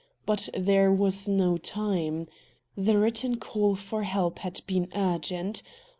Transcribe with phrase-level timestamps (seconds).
[0.25, 2.25] But there was no time.
[2.75, 5.61] The written call for help had been urgent.